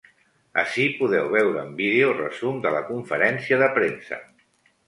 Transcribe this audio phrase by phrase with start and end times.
[0.61, 4.21] Ací podeu veure en vídeo resum de la conferència de premsa.